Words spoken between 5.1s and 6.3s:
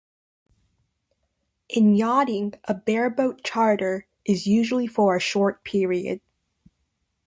a short period.